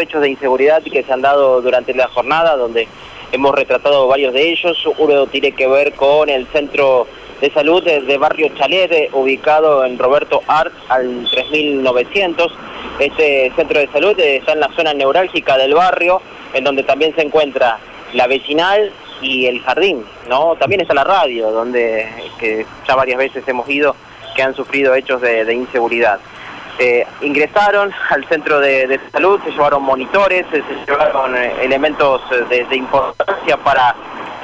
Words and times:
hechos 0.00 0.22
de 0.22 0.30
inseguridad 0.30 0.82
que 0.82 1.02
se 1.02 1.12
han 1.12 1.22
dado 1.22 1.60
durante 1.62 1.94
la 1.94 2.08
jornada, 2.08 2.56
donde 2.56 2.88
hemos 3.32 3.54
retratado 3.54 4.08
varios 4.08 4.32
de 4.34 4.50
ellos. 4.50 4.82
Uno 4.98 5.26
tiene 5.26 5.52
que 5.52 5.66
ver 5.66 5.92
con 5.92 6.28
el 6.28 6.46
centro 6.48 7.06
de 7.40 7.50
salud 7.50 7.82
de 7.82 8.18
Barrio 8.18 8.50
Chalet, 8.56 9.10
ubicado 9.12 9.84
en 9.84 9.98
Roberto 9.98 10.42
Art 10.46 10.72
al 10.88 11.26
3900. 11.30 12.52
Este 12.98 13.52
centro 13.56 13.80
de 13.80 13.88
salud 13.88 14.18
está 14.18 14.52
en 14.52 14.60
la 14.60 14.68
zona 14.74 14.92
neurálgica 14.92 15.56
del 15.56 15.74
barrio, 15.74 16.20
en 16.52 16.64
donde 16.64 16.82
también 16.82 17.14
se 17.14 17.22
encuentra 17.22 17.78
la 18.12 18.26
vecinal 18.26 18.92
y 19.22 19.46
el 19.46 19.60
jardín, 19.60 20.04
¿no? 20.28 20.56
También 20.56 20.80
está 20.80 20.94
la 20.94 21.04
radio, 21.04 21.50
donde 21.50 22.08
que 22.38 22.66
ya 22.86 22.94
varias 22.94 23.18
veces 23.18 23.46
hemos 23.46 23.68
ido, 23.68 23.94
que 24.34 24.42
han 24.42 24.54
sufrido 24.54 24.94
hechos 24.94 25.20
de, 25.20 25.52
inseguridad. 25.52 26.20
Eh, 26.82 27.06
ingresaron 27.20 27.92
al 28.08 28.26
centro 28.26 28.58
de, 28.58 28.98
salud, 29.12 29.38
se 29.44 29.50
llevaron 29.50 29.82
monitores, 29.82 30.46
se, 30.50 30.62
llevaron 30.90 31.36
eh, 31.36 31.52
elementos 31.60 32.22
de, 32.48 32.74
importancia 32.74 33.58
para 33.58 33.94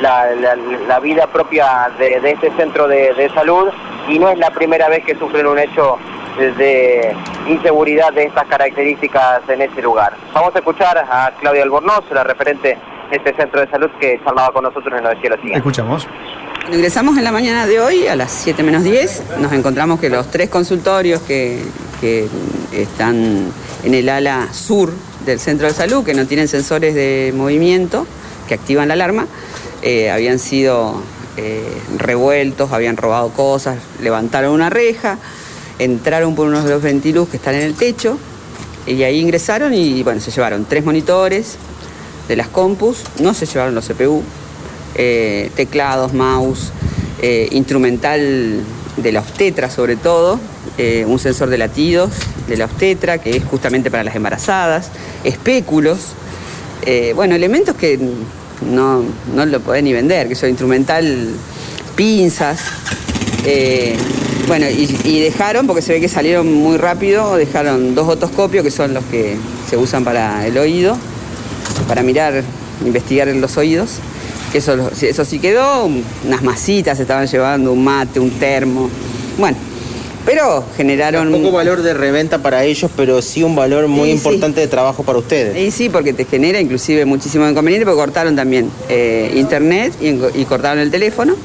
la, 0.00 1.00
vida 1.00 1.26
propia 1.28 1.90
de, 1.98 2.20
este 2.30 2.50
centro 2.58 2.86
de, 2.88 3.30
salud 3.34 3.68
y 4.06 4.18
no 4.18 4.28
es 4.28 4.36
la 4.36 4.50
primera 4.50 4.90
vez 4.90 5.02
que 5.06 5.16
sufren 5.16 5.46
un 5.46 5.58
hecho 5.58 5.96
de 6.36 7.16
inseguridad 7.48 8.12
de 8.12 8.24
estas 8.24 8.44
características 8.48 9.40
en 9.48 9.62
ese 9.62 9.80
lugar. 9.80 10.12
Vamos 10.34 10.54
a 10.54 10.58
escuchar 10.58 10.98
a 10.98 11.32
Claudia 11.40 11.62
Albornoz, 11.62 12.04
la 12.10 12.22
referente 12.22 12.76
este 13.10 13.34
centro 13.34 13.62
de 13.62 13.70
salud 13.70 13.88
que 13.98 14.20
charlaba 14.22 14.52
con 14.52 14.64
nosotros 14.64 14.92
en 14.94 15.04
nos 15.04 15.14
decía 15.14 15.30
lo 15.30 15.36
siguiente. 15.36 15.58
Escuchamos. 15.58 16.06
Ingresamos 16.70 17.16
en 17.16 17.24
la 17.24 17.32
mañana 17.32 17.66
de 17.66 17.80
hoy 17.80 18.08
a 18.08 18.16
las 18.16 18.30
7 18.30 18.62
menos 18.62 18.82
10. 18.82 19.38
Nos 19.38 19.52
encontramos 19.52 20.00
que 20.00 20.10
los 20.10 20.30
tres 20.30 20.50
consultorios 20.50 21.22
que, 21.22 21.62
están 22.02 23.52
en 23.84 23.94
el 23.94 24.08
ala 24.08 24.48
sur 24.52 24.92
del 25.24 25.40
centro 25.40 25.66
de 25.66 25.74
salud, 25.74 26.04
que 26.04 26.14
no 26.14 26.26
tienen 26.26 26.48
sensores 26.48 26.94
de 26.94 27.32
movimiento 27.34 28.06
que 28.46 28.54
activan 28.54 28.88
la 28.88 28.94
alarma, 28.94 29.26
eh, 29.82 30.10
habían 30.10 30.38
sido 30.38 31.02
eh, 31.36 31.76
revueltos, 31.98 32.72
habían 32.72 32.96
robado 32.96 33.30
cosas, 33.30 33.78
levantaron 34.02 34.52
una 34.52 34.70
reja, 34.70 35.18
entraron 35.78 36.34
por 36.34 36.48
unos 36.48 36.64
de 36.64 36.70
los 36.70 36.82
ventilus 36.82 37.28
que 37.28 37.36
están 37.36 37.54
en 37.54 37.62
el 37.62 37.74
techo 37.74 38.18
y 38.86 39.02
ahí 39.02 39.20
ingresaron 39.20 39.74
y 39.74 40.02
bueno, 40.02 40.20
se 40.20 40.30
llevaron 40.30 40.64
tres 40.64 40.84
monitores, 40.84 41.56
de 42.28 42.34
las 42.34 42.48
compus, 42.48 43.04
no 43.20 43.34
se 43.34 43.46
llevaron 43.46 43.74
los 43.74 43.86
CPU, 43.86 44.22
eh, 44.96 45.50
teclados, 45.54 46.12
mouse, 46.12 46.72
instrumental 47.50 48.60
de 48.96 49.12
la 49.12 49.20
obstetra 49.20 49.70
sobre 49.70 49.96
todo, 49.96 50.38
eh, 50.78 51.04
un 51.06 51.18
sensor 51.18 51.48
de 51.48 51.58
latidos 51.58 52.10
de 52.48 52.56
la 52.56 52.66
obstetra 52.66 53.18
que 53.18 53.36
es 53.36 53.44
justamente 53.44 53.90
para 53.90 54.04
las 54.04 54.14
embarazadas, 54.14 54.90
espéculos, 55.24 55.98
bueno, 57.16 57.34
elementos 57.34 57.74
que 57.74 57.98
no, 58.62 59.02
lo 59.44 59.60
pueden 59.60 59.86
ni 59.86 59.92
vender, 59.92 60.28
que 60.28 60.36
son 60.36 60.50
instrumental, 60.50 61.30
pinzas. 61.96 62.60
bueno, 64.46 64.66
y, 64.68 65.20
dejaron, 65.20 65.66
porque 65.66 65.82
se 65.82 65.94
ve 65.94 66.00
que 66.00 66.08
salieron 66.08 66.52
muy 66.52 66.76
rápido, 66.76 67.36
dejaron 67.36 67.94
dos 67.94 68.08
otoscopios 68.08 68.62
que 68.62 68.70
son 68.70 68.94
los 68.94 69.04
que 69.06 69.36
se 69.68 69.76
usan 69.76 70.04
para 70.04 70.46
el 70.46 70.56
oído, 70.58 70.96
para 71.88 72.02
mirar, 72.02 72.42
investigar 72.84 73.28
en 73.28 73.40
los 73.40 73.56
oídos. 73.56 73.98
Que 74.52 74.58
eso, 74.58 74.90
eso 75.00 75.24
sí 75.24 75.38
quedó, 75.38 75.88
unas 76.24 76.42
masitas 76.42 76.98
estaban 77.00 77.26
llevando, 77.26 77.72
un 77.72 77.84
mate, 77.84 78.20
un 78.20 78.30
termo. 78.30 78.88
Bueno, 79.38 79.56
pero 80.26 80.64
generaron... 80.76 81.32
Un 81.32 81.40
poco 81.40 81.56
valor 81.56 81.82
de 81.82 81.94
reventa 81.94 82.38
para 82.38 82.64
ellos, 82.64 82.90
pero 82.96 83.22
sí 83.22 83.44
un 83.44 83.54
valor 83.54 83.86
muy 83.86 84.10
importante 84.10 84.60
de 84.60 84.66
trabajo 84.66 85.04
para 85.04 85.18
ustedes. 85.18 85.56
Y 85.56 85.70
sí, 85.70 85.88
porque 85.88 86.12
te 86.12 86.24
genera 86.24 86.60
inclusive 86.60 87.04
muchísimo 87.04 87.48
inconveniente, 87.48 87.86
porque 87.86 88.00
cortaron 88.00 88.34
también 88.34 88.68
eh, 88.88 89.32
internet 89.36 89.94
y, 90.00 90.44
cortaron 90.44 90.80
el 90.80 90.90
teléfono. 90.90 91.36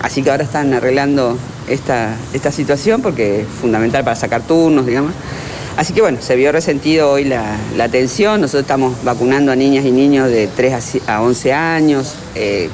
Así 0.00 0.22
que 0.22 0.30
ahora 0.30 0.44
están 0.44 0.72
arreglando 0.72 1.36
esta, 1.68 2.16
esta 2.32 2.52
situación 2.52 3.02
porque 3.02 3.40
es 3.40 3.46
fundamental 3.48 4.04
para 4.04 4.14
sacar 4.14 4.42
turnos, 4.42 4.86
digamos. 4.86 5.12
Así 5.76 5.92
que 5.92 6.00
bueno, 6.00 6.18
se 6.22 6.36
vio 6.36 6.52
resentido 6.52 7.10
hoy 7.10 7.24
la, 7.24 7.58
atención. 7.78 8.40
Nosotros 8.40 8.62
estamos 8.62 9.04
vacunando 9.04 9.52
a 9.52 9.56
niñas 9.56 9.84
y 9.84 9.92
niños 9.92 10.30
de 10.30 10.48
3 10.48 11.02
a 11.06 11.20
11 11.20 11.52
años 11.52 12.14
eh, 12.34 12.70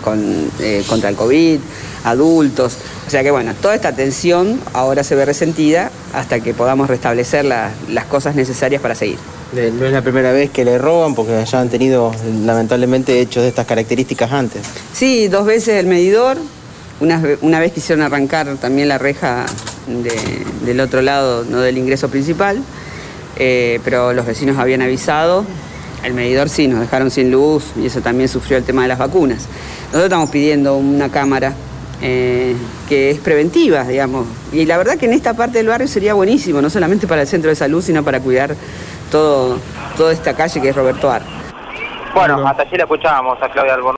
eh, 0.60 0.84
contra 0.86 1.08
el 1.08 1.16
COVID, 1.16 1.58
adultos. 2.04 2.78
O 3.06 3.10
sea 3.10 3.24
que 3.24 3.32
bueno, 3.32 3.54
toda 3.60 3.74
esta 3.74 3.88
atención 3.88 4.60
ahora 4.72 5.02
se 5.02 5.16
ve 5.16 5.24
resentida 5.24 5.90
hasta 6.12 6.38
que 6.38 6.54
podamos 6.54 6.88
restablecer 6.88 7.44
las 7.44 8.06
cosas 8.08 8.36
necesarias 8.36 8.80
para 8.80 8.94
seguir. 8.94 9.18
No 9.52 9.84
es 9.84 9.92
la 9.92 10.00
primera 10.00 10.32
vez 10.32 10.50
que 10.50 10.64
le 10.64 10.78
roban 10.78 11.14
porque 11.14 11.44
ya 11.44 11.60
han 11.60 11.68
tenido 11.68 12.12
lamentablemente 12.44 13.20
hechos 13.20 13.42
de 13.42 13.48
estas 13.48 13.66
características 13.66 14.30
antes. 14.30 14.62
Sí, 14.92 15.26
dos 15.26 15.44
veces 15.44 15.74
el 15.74 15.86
medidor. 15.86 16.38
Una, 17.00 17.20
una 17.40 17.58
vez 17.58 17.72
quisieron 17.72 18.04
arrancar 18.04 18.56
también 18.58 18.86
la 18.86 18.96
reja 18.96 19.44
del 20.64 20.80
otro 20.80 21.02
lado, 21.02 21.44
no 21.44 21.58
del 21.58 21.76
ingreso 21.76 22.08
principal. 22.08 22.62
Eh, 23.36 23.80
pero 23.84 24.12
los 24.12 24.26
vecinos 24.26 24.58
habían 24.58 24.82
avisado, 24.82 25.44
el 26.02 26.14
medidor 26.14 26.48
sí, 26.48 26.68
nos 26.68 26.80
dejaron 26.80 27.10
sin 27.10 27.30
luz 27.30 27.72
y 27.76 27.86
eso 27.86 28.00
también 28.00 28.28
sufrió 28.28 28.58
el 28.58 28.64
tema 28.64 28.82
de 28.82 28.88
las 28.88 28.98
vacunas. 28.98 29.48
Nosotros 29.86 30.04
estamos 30.04 30.30
pidiendo 30.30 30.76
una 30.76 31.08
cámara 31.10 31.54
eh, 32.00 32.56
que 32.88 33.10
es 33.10 33.20
preventiva, 33.20 33.84
digamos, 33.84 34.26
y 34.52 34.66
la 34.66 34.76
verdad 34.76 34.96
que 34.98 35.06
en 35.06 35.12
esta 35.12 35.34
parte 35.34 35.58
del 35.58 35.68
barrio 35.68 35.86
sería 35.86 36.14
buenísimo, 36.14 36.60
no 36.60 36.68
solamente 36.68 37.06
para 37.06 37.22
el 37.22 37.28
centro 37.28 37.48
de 37.48 37.54
salud, 37.54 37.82
sino 37.82 38.02
para 38.02 38.20
cuidar 38.20 38.56
todo, 39.10 39.58
toda 39.96 40.12
esta 40.12 40.34
calle 40.34 40.60
que 40.60 40.70
es 40.70 40.76
Roberto 40.76 41.10
Ar. 41.10 41.22
Bueno, 42.14 42.46
hasta 42.46 42.62
allí 42.62 42.76
la 42.76 42.82
escuchábamos 42.82 43.40
a 43.40 43.48
Claudia 43.48 43.74
Albornoz. 43.74 43.90